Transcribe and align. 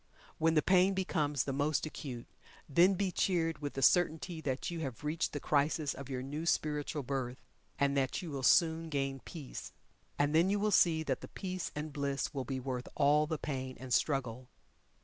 When 0.39 0.55
the 0.55 0.63
pain 0.63 0.95
becomes 0.95 1.43
the 1.43 1.53
most 1.53 1.85
acute, 1.85 2.25
then 2.67 2.95
be 2.95 3.11
cheered 3.11 3.59
with 3.59 3.75
the 3.75 3.83
certainty 3.83 4.41
that 4.41 4.71
you 4.71 4.79
have 4.79 5.03
reached 5.03 5.31
the 5.31 5.39
crisis 5.39 5.93
of 5.93 6.09
your 6.09 6.23
new 6.23 6.47
spiritual 6.47 7.03
birth, 7.03 7.45
and 7.77 7.95
that 7.95 8.19
you 8.19 8.31
will 8.31 8.41
soon 8.41 8.89
gain 8.89 9.19
peace. 9.19 9.73
And 10.17 10.33
then 10.33 10.49
you 10.49 10.59
will 10.59 10.71
see 10.71 11.03
that 11.03 11.21
the 11.21 11.27
peace 11.27 11.71
and 11.75 11.93
bliss 11.93 12.33
will 12.33 12.45
be 12.45 12.59
worth 12.59 12.87
all 12.95 13.27
the 13.27 13.37
pain 13.37 13.77
and 13.79 13.93
struggle. 13.93 14.49